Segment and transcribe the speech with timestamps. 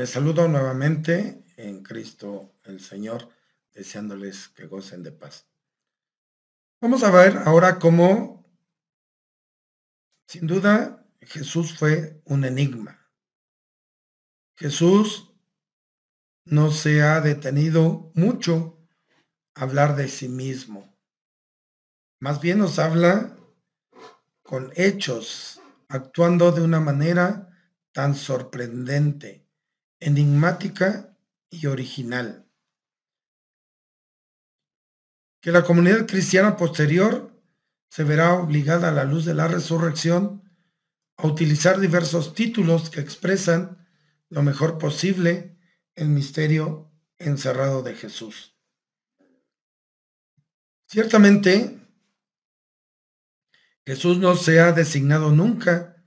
[0.00, 3.28] Les saludo nuevamente en Cristo el Señor,
[3.74, 5.46] deseándoles que gocen de paz.
[6.80, 8.50] Vamos a ver ahora cómo,
[10.26, 13.10] sin duda, Jesús fue un enigma.
[14.56, 15.34] Jesús
[16.46, 18.78] no se ha detenido mucho
[19.54, 20.96] a hablar de sí mismo.
[22.20, 23.36] Más bien nos habla
[24.42, 27.50] con hechos, actuando de una manera
[27.92, 29.39] tan sorprendente,
[30.00, 31.16] enigmática
[31.50, 32.46] y original.
[35.40, 37.30] Que la comunidad cristiana posterior
[37.88, 40.42] se verá obligada a la luz de la resurrección
[41.16, 43.86] a utilizar diversos títulos que expresan
[44.28, 45.58] lo mejor posible
[45.94, 48.56] el misterio encerrado de Jesús.
[50.86, 51.78] Ciertamente,
[53.84, 56.02] Jesús no se ha designado nunca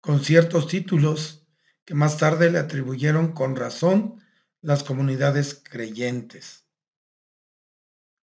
[0.00, 1.45] con ciertos títulos
[1.86, 4.22] que más tarde le atribuyeron con razón
[4.60, 6.66] las comunidades creyentes.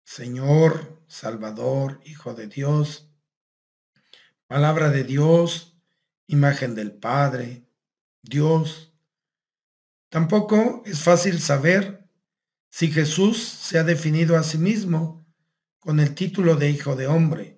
[0.04, 3.10] Señor, Salvador, Hijo de Dios,
[4.46, 5.76] Palabra de Dios,
[6.28, 7.66] imagen del Padre,
[8.22, 8.94] Dios.
[10.08, 12.08] Tampoco es fácil saber
[12.70, 15.26] si Jesús se ha definido a sí mismo
[15.80, 17.56] con el título de Hijo de Hombre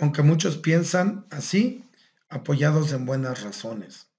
[0.00, 1.84] aunque muchos piensan así,
[2.28, 4.09] apoyados en buenas razones.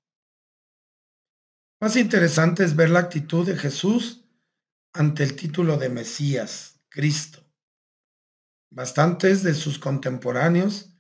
[1.82, 4.24] Más interesante es ver la actitud de Jesús
[4.94, 7.44] ante el título de Mesías, Cristo.
[8.70, 10.94] Bastantes de sus contemporáneos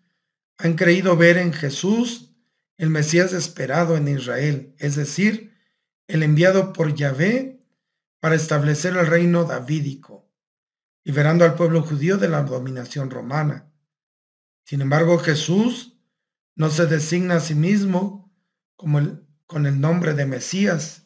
[0.58, 2.34] han creído ver en Jesús
[2.78, 5.56] el Mesías esperado en Israel, es decir,
[6.08, 7.64] el enviado por Yahvé
[8.20, 10.32] para establecer el reino davídico,
[11.04, 13.72] liberando al pueblo judío de la dominación romana.
[14.66, 15.96] Sin embargo, Jesús
[16.56, 18.34] no se designa a sí mismo
[18.76, 21.06] como el, con el nombre de Mesías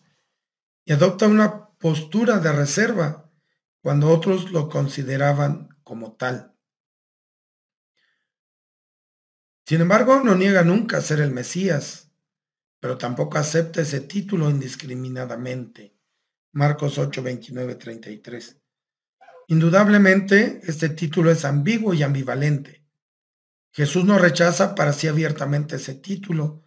[0.86, 3.28] y adopta una postura de reserva
[3.82, 6.54] cuando otros lo consideraban como tal.
[9.66, 12.12] Sin embargo, no niega nunca ser el Mesías,
[12.80, 15.98] pero tampoco acepta ese título indiscriminadamente.
[16.52, 18.62] Marcos 8, 29, 33.
[19.48, 22.86] Indudablemente, este título es ambiguo y ambivalente
[23.76, 26.64] Jesús no rechaza para sí abiertamente ese título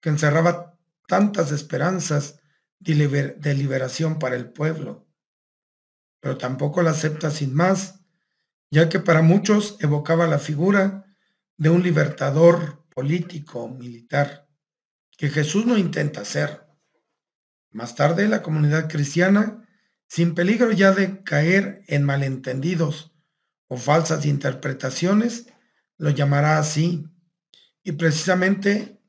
[0.00, 0.71] que encerraba
[1.06, 2.40] tantas esperanzas
[2.78, 5.06] de liberación para el pueblo,
[6.20, 8.00] pero tampoco la acepta sin más,
[8.70, 11.04] ya que para muchos evocaba la figura
[11.56, 14.48] de un libertador político, militar,
[15.16, 16.66] que Jesús no intenta ser.
[17.70, 19.66] Más tarde la comunidad cristiana,
[20.08, 23.14] sin peligro ya de caer en malentendidos
[23.68, 25.46] o falsas interpretaciones,
[25.96, 27.06] lo llamará así.
[27.82, 29.01] Y precisamente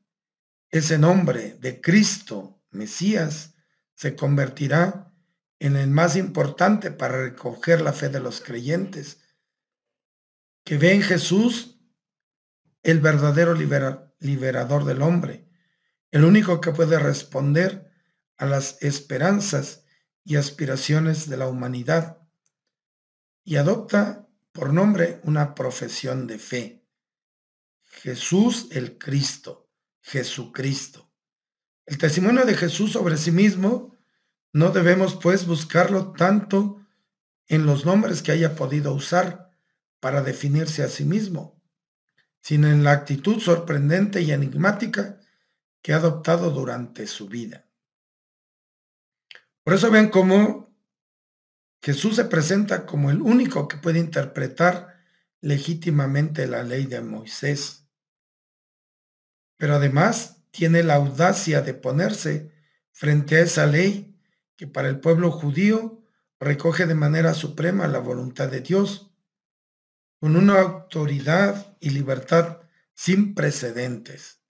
[0.74, 3.54] ese nombre de Cristo, Mesías,
[3.94, 5.14] se convertirá
[5.60, 9.20] en el más importante para recoger la fe de los creyentes,
[10.64, 11.78] que ve en Jesús
[12.82, 15.48] el verdadero liberador del hombre,
[16.10, 17.88] el único que puede responder
[18.36, 19.84] a las esperanzas
[20.24, 22.18] y aspiraciones de la humanidad,
[23.44, 26.84] y adopta por nombre una profesión de fe.
[28.02, 29.63] Jesús el Cristo,
[30.04, 31.10] Jesucristo.
[31.86, 33.96] El testimonio de Jesús sobre sí mismo
[34.52, 36.86] no debemos pues buscarlo tanto
[37.48, 39.50] en los nombres que haya podido usar
[40.00, 41.62] para definirse a sí mismo,
[42.42, 45.20] sino en la actitud sorprendente y enigmática
[45.80, 47.66] que ha adoptado durante su vida.
[49.62, 50.76] Por eso vean cómo
[51.82, 55.02] Jesús se presenta como el único que puede interpretar
[55.40, 57.83] legítimamente la ley de Moisés
[59.64, 62.52] pero además tiene la audacia de ponerse
[62.92, 64.14] frente a esa ley
[64.56, 66.02] que para el pueblo judío
[66.38, 69.10] recoge de manera suprema la voluntad de Dios,
[70.20, 72.58] con una autoridad y libertad
[72.92, 74.42] sin precedentes.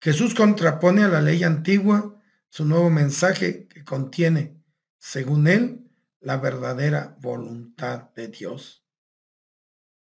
[0.00, 4.58] Jesús contrapone a la ley antigua su nuevo mensaje que contiene,
[4.96, 5.86] según él,
[6.20, 8.86] la verdadera voluntad de Dios.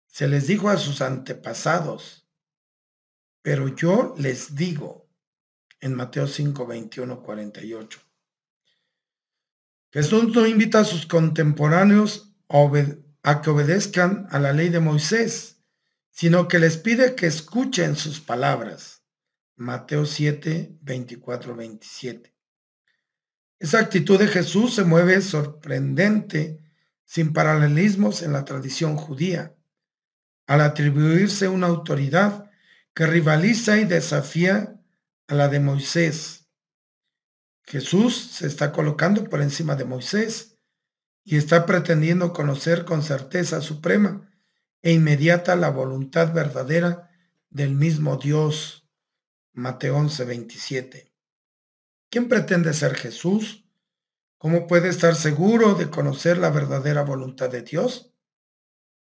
[0.07, 2.28] Se les dijo a sus antepasados,
[3.43, 5.09] pero yo les digo,
[5.81, 8.01] en Mateo 5, 21, 48,
[9.91, 12.35] Jesús no invita a sus contemporáneos
[13.23, 15.63] a, que obedezcan a la ley de Moisés,
[16.11, 19.03] sino que les pide que escuchen sus palabras.
[19.57, 22.35] Mateo 7, 24, 27.
[23.59, 26.63] Esa actitud de Jesús se mueve sorprendente,
[27.05, 29.57] sin paralelismos en la tradición judía,
[30.47, 32.48] al atribuirse una autoridad
[32.99, 34.77] que rivaliza y desafía
[35.29, 36.49] a la de Moisés.
[37.63, 40.59] Jesús se está colocando por encima de Moisés
[41.23, 44.29] y está pretendiendo conocer con certeza suprema
[44.83, 47.09] e inmediata la voluntad verdadera
[47.51, 48.91] del mismo Dios.
[49.53, 51.15] Mateo 11, 27.
[52.11, 53.65] ¿Quién pretende ser Jesús?
[54.39, 58.13] ¿Cómo puede estar seguro de conocer la verdadera voluntad de Dios?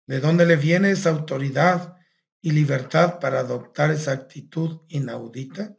[0.06, 1.98] ¿De dónde le viene esa autoridad
[2.42, 5.78] y libertad para adoptar esa actitud inaudita?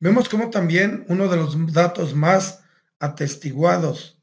[0.00, 2.64] Vemos como también uno de los datos más
[2.98, 4.22] atestiguados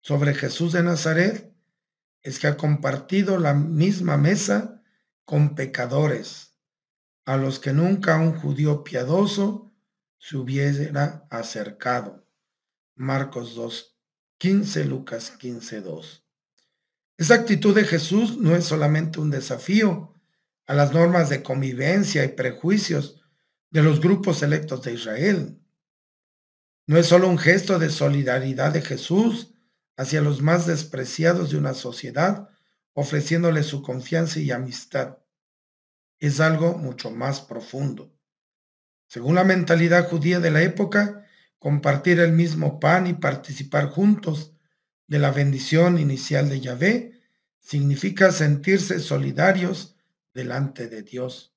[0.00, 1.54] sobre Jesús de Nazaret
[2.22, 4.82] es que ha compartido la misma mesa
[5.24, 6.58] con pecadores,
[7.26, 9.72] a los que nunca un judío piadoso
[10.18, 12.26] se hubiera acercado.
[12.96, 13.98] Marcos 2,
[14.38, 16.23] 15, Lucas 15, 2.
[17.16, 20.14] Esa actitud de Jesús no es solamente un desafío
[20.66, 23.20] a las normas de convivencia y prejuicios
[23.70, 25.60] de los grupos electos de Israel.
[26.86, 29.54] No es solo un gesto de solidaridad de Jesús
[29.96, 32.48] hacia los más despreciados de una sociedad,
[32.94, 35.18] ofreciéndole su confianza y amistad.
[36.18, 38.12] Es algo mucho más profundo.
[39.06, 41.24] Según la mentalidad judía de la época,
[41.58, 44.53] compartir el mismo pan y participar juntos
[45.06, 47.20] de la bendición inicial de Yahvé
[47.60, 49.96] significa sentirse solidarios
[50.32, 51.54] delante de Dios.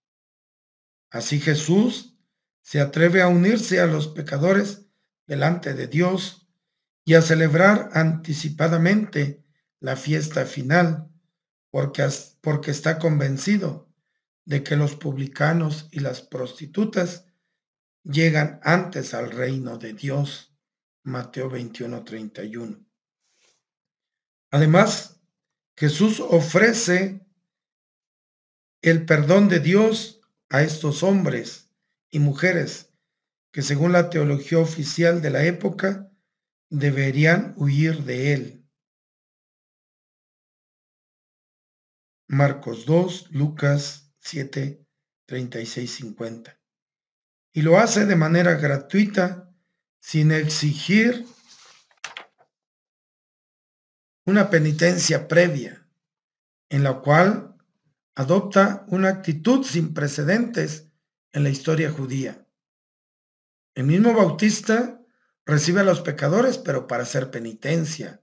[1.09, 2.17] Así Jesús
[2.61, 4.85] se atreve a unirse a los pecadores
[5.25, 6.47] delante de Dios
[7.05, 9.43] y a celebrar anticipadamente
[9.79, 11.09] la fiesta final,
[11.69, 12.07] porque,
[12.41, 13.89] porque está convencido
[14.45, 17.25] de que los publicanos y las prostitutas
[18.03, 20.53] llegan antes al reino de Dios.
[21.03, 22.86] Mateo 21, 31.
[24.57, 25.21] Además,
[25.77, 27.23] Jesús ofrece
[28.81, 30.19] el perdón de Dios
[30.49, 31.69] a estos hombres
[32.09, 32.91] y mujeres
[33.53, 36.11] que según la teología oficial de la época
[36.71, 38.67] deberían huir de él.
[42.27, 44.83] Marcos 2, Lucas 7,
[45.27, 46.59] 36, 50.
[47.53, 49.55] Y lo hace de manera gratuita,
[50.01, 51.27] sin exigir
[54.27, 55.87] una penitencia previa,
[56.67, 57.55] en la cual
[58.13, 60.89] adopta una actitud sin precedentes
[61.31, 62.45] en la historia judía.
[63.73, 65.01] El mismo Bautista
[65.45, 68.21] recibe a los pecadores, pero para hacer penitencia.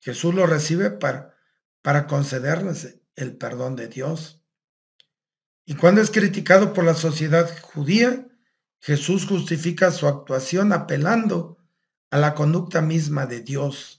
[0.00, 1.34] Jesús lo recibe para,
[1.82, 4.42] para concederles el perdón de Dios.
[5.66, 8.26] Y cuando es criticado por la sociedad judía,
[8.80, 11.58] Jesús justifica su actuación apelando
[12.10, 13.97] a la conducta misma de Dios.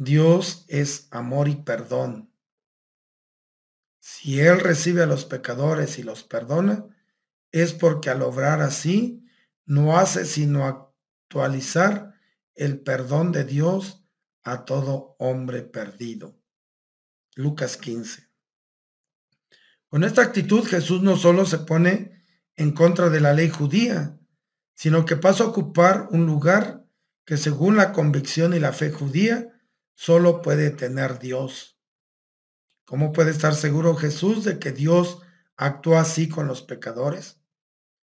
[0.00, 2.32] Dios es amor y perdón.
[3.98, 6.86] Si Él recibe a los pecadores y los perdona,
[7.50, 9.26] es porque al obrar así,
[9.66, 12.14] no hace sino actualizar
[12.54, 14.04] el perdón de Dios
[14.44, 16.38] a todo hombre perdido.
[17.34, 18.28] Lucas 15.
[19.88, 22.22] Con esta actitud Jesús no solo se pone
[22.54, 24.16] en contra de la ley judía,
[24.74, 26.86] sino que pasa a ocupar un lugar
[27.24, 29.57] que según la convicción y la fe judía
[29.98, 31.76] solo puede tener Dios.
[32.84, 35.20] ¿Cómo puede estar seguro Jesús de que Dios
[35.56, 37.40] actúa así con los pecadores?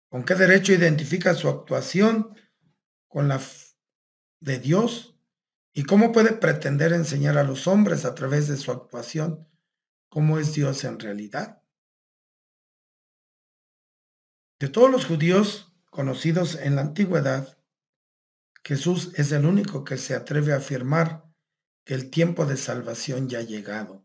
[0.09, 2.35] ¿Con qué derecho identifica su actuación
[3.07, 3.40] con la
[4.40, 5.16] de Dios?
[5.73, 9.47] ¿Y cómo puede pretender enseñar a los hombres a través de su actuación
[10.09, 11.62] cómo es Dios en realidad?
[14.59, 17.57] De todos los judíos conocidos en la antigüedad,
[18.64, 21.25] Jesús es el único que se atreve a afirmar
[21.87, 24.05] que el tiempo de salvación ya ha llegado.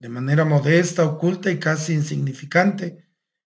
[0.00, 3.08] De manera modesta, oculta y casi insignificante,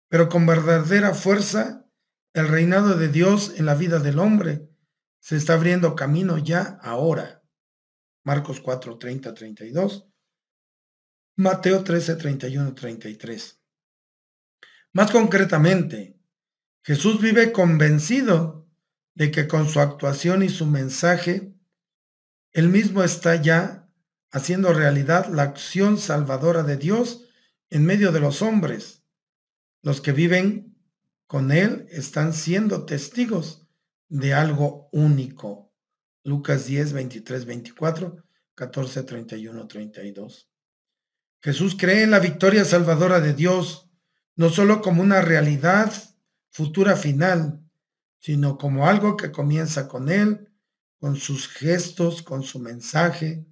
[0.09, 1.87] pero con verdadera fuerza,
[2.33, 4.67] el reinado de Dios en la vida del hombre
[5.19, 7.43] se está abriendo camino ya ahora.
[8.25, 10.09] Marcos 4, 30, 32.
[11.37, 13.61] Mateo 13, 31, 33.
[14.93, 16.17] Más concretamente,
[16.83, 18.67] Jesús vive convencido
[19.13, 21.53] de que con su actuación y su mensaje,
[22.53, 23.89] él mismo está ya
[24.31, 27.25] haciendo realidad la acción salvadora de Dios
[27.69, 29.03] en medio de los hombres
[29.83, 30.75] los que viven
[31.27, 33.67] con Él están siendo testigos
[34.07, 35.71] de algo único.
[36.23, 38.23] Lucas 10, 23, 24,
[38.55, 40.49] 14, 31, 32.
[41.41, 43.89] Jesús cree en la victoria salvadora de Dios,
[44.37, 45.91] no solo como una realidad
[46.49, 47.61] futura final,
[48.19, 50.52] sino como algo que comienza con Él,
[51.03, 53.45] con sus gestos, con su mensaje.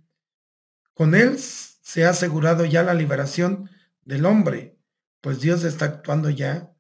[0.93, 3.70] Con Él se ha asegurado ya la liberación
[4.03, 4.77] del hombre
[5.20, 6.74] pues Dios está actuando ya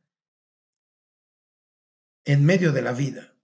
[2.23, 3.35] en medio de la vida.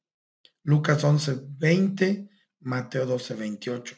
[0.64, 2.30] Lucas 11, 20,
[2.62, 3.96] Mateo 12, 28.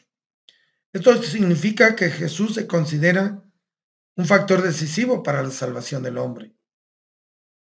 [0.92, 3.44] Esto significa que Jesús se considera
[4.16, 6.52] un factor decisivo para la salvación del hombre.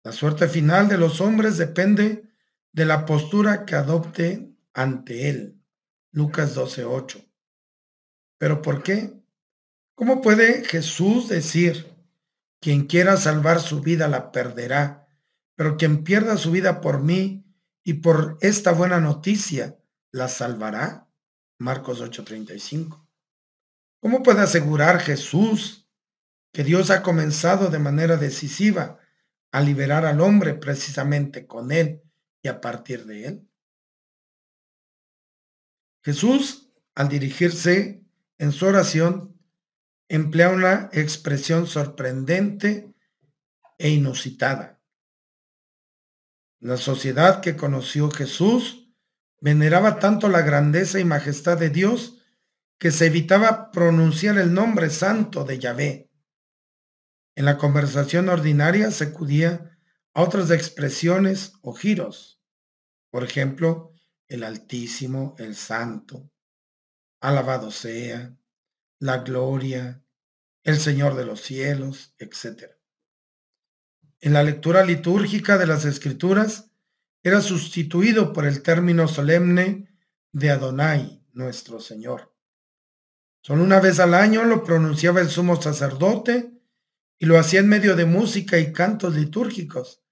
[0.05, 2.31] La suerte final de los hombres depende
[2.71, 5.61] de la postura que adopte ante Él.
[6.13, 7.25] Lucas 12, 8.
[8.39, 9.19] ¿Pero por qué?
[9.95, 11.93] ¿Cómo puede Jesús decir,
[12.61, 15.09] quien quiera salvar su vida la perderá,
[15.57, 17.45] pero quien pierda su vida por mí
[17.83, 19.77] y por esta buena noticia
[20.13, 21.09] la salvará?
[21.59, 23.05] Marcos 8:35.
[24.01, 25.89] ¿Cómo puede asegurar Jesús
[26.53, 28.99] que Dios ha comenzado de manera decisiva
[29.51, 32.03] a liberar al hombre precisamente con él
[32.41, 33.48] y a partir de él?
[36.03, 38.05] Jesús, al dirigirse
[38.39, 39.41] en su oración,
[40.09, 42.95] emplea una expresión sorprendente
[43.79, 44.81] e inusitada.
[46.61, 48.91] La sociedad que conoció Jesús
[49.41, 52.19] veneraba tanto la grandeza y majestad de Dios
[52.79, 56.11] que se evitaba pronunciar el nombre santo de Yahvé.
[57.37, 59.79] En la conversación ordinaria se acudía
[60.15, 62.41] a otras expresiones o giros.
[63.11, 63.93] Por ejemplo,
[64.29, 66.31] el Altísimo, el Santo,
[67.21, 68.37] alabado sea,
[69.01, 70.03] la gloria,
[70.63, 72.73] el Señor de los cielos, etc.
[74.21, 76.71] En la lectura litúrgica de las Escrituras
[77.23, 79.89] era sustituido por el término solemne
[80.33, 82.35] de Adonai, nuestro Señor.
[83.41, 86.53] Solo una vez al año lo pronunciaba el sumo sacerdote
[87.19, 90.03] y lo hacía en medio de música y cantos litúrgicos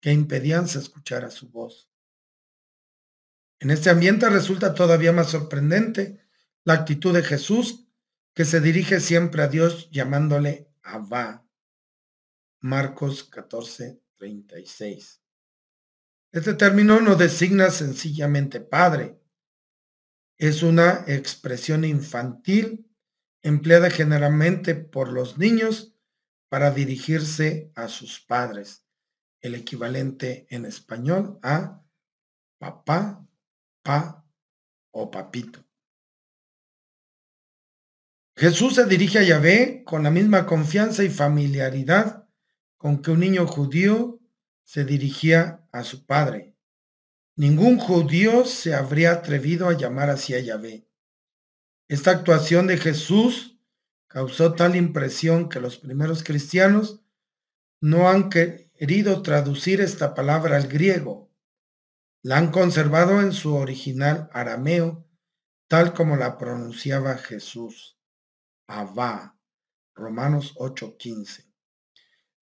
[0.00, 1.87] que impedían se escuchara su voz.
[3.60, 6.20] En este ambiente resulta todavía más sorprendente
[6.64, 7.88] la actitud de Jesús
[8.34, 11.44] que se dirige siempre a Dios llamándole Abba.
[12.60, 15.22] Marcos 14, 36.
[16.30, 19.20] Este término no designa sencillamente padre.
[20.36, 22.88] Es una expresión infantil
[23.42, 25.96] empleada generalmente por los niños
[26.48, 28.84] para dirigirse a sus padres,
[29.40, 31.82] el equivalente en español a
[32.58, 33.27] papá,
[34.90, 35.64] o papito.
[38.36, 42.28] Jesús se dirige a Yahvé con la misma confianza y familiaridad
[42.76, 44.20] con que un niño judío
[44.62, 46.54] se dirigía a su padre.
[47.34, 50.86] Ningún judío se habría atrevido a llamar así a Yahvé.
[51.88, 53.58] Esta actuación de Jesús
[54.06, 57.02] causó tal impresión que los primeros cristianos
[57.80, 61.27] no han querido traducir esta palabra al griego.
[62.22, 65.06] La han conservado en su original arameo,
[65.68, 67.98] tal como la pronunciaba Jesús.
[68.66, 69.38] Abba.
[69.94, 71.44] Romanos 8:15.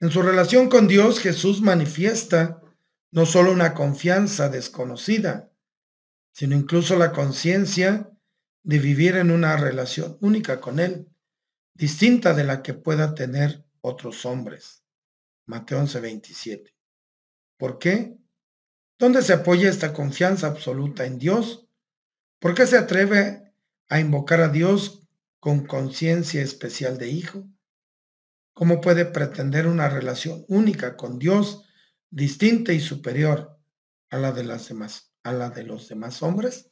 [0.01, 2.61] En su relación con Dios, Jesús manifiesta
[3.11, 5.51] no solo una confianza desconocida,
[6.33, 8.11] sino incluso la conciencia
[8.63, 11.09] de vivir en una relación única con Él,
[11.73, 14.85] distinta de la que pueda tener otros hombres.
[15.47, 16.75] Mateo 11:27.
[17.57, 18.19] ¿Por qué?
[18.99, 21.69] ¿Dónde se apoya esta confianza absoluta en Dios?
[22.39, 23.53] ¿Por qué se atreve
[23.89, 25.07] a invocar a Dios
[25.39, 27.47] con conciencia especial de hijo?
[28.55, 31.65] ¿Cómo puede pretender una relación única con Dios,
[32.11, 33.59] distinta y superior
[34.09, 36.71] a la de, las demás, a la de los demás hombres?